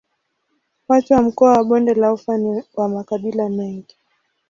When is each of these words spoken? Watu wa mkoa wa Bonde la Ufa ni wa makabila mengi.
Watu 0.87 1.13
wa 1.13 1.21
mkoa 1.21 1.51
wa 1.57 1.63
Bonde 1.63 1.93
la 1.93 2.13
Ufa 2.13 2.37
ni 2.37 2.63
wa 2.73 2.89
makabila 2.89 3.49
mengi. 3.49 3.97